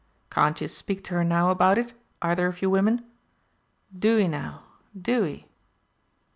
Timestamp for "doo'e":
3.95-4.27, 4.99-5.45